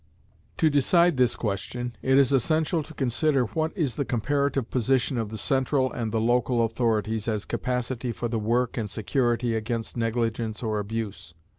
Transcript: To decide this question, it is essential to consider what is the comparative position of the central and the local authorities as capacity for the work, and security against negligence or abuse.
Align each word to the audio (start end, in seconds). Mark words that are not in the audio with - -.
To 0.57 0.67
decide 0.71 1.17
this 1.17 1.35
question, 1.35 1.95
it 2.01 2.17
is 2.17 2.31
essential 2.31 2.81
to 2.81 2.93
consider 2.95 3.43
what 3.43 3.71
is 3.77 3.97
the 3.97 4.03
comparative 4.03 4.71
position 4.71 5.15
of 5.19 5.29
the 5.29 5.37
central 5.37 5.91
and 5.93 6.11
the 6.11 6.19
local 6.19 6.65
authorities 6.65 7.27
as 7.27 7.45
capacity 7.45 8.11
for 8.11 8.27
the 8.27 8.39
work, 8.39 8.77
and 8.77 8.89
security 8.89 9.53
against 9.53 9.95
negligence 9.95 10.63
or 10.63 10.79
abuse. 10.79 11.35